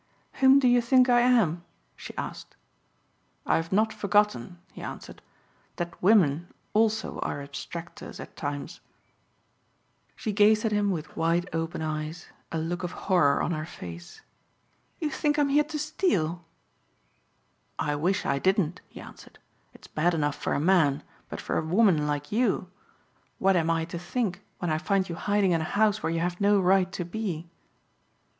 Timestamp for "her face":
13.51-14.21